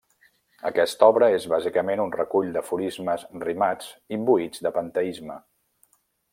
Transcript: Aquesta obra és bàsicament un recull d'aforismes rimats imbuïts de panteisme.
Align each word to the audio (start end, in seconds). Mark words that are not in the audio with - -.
Aquesta 0.69 1.09
obra 1.13 1.27
és 1.39 1.45
bàsicament 1.51 2.01
un 2.07 2.15
recull 2.15 2.49
d'aforismes 2.57 3.27
rimats 3.45 3.93
imbuïts 4.19 4.67
de 4.69 4.73
panteisme. 4.81 5.41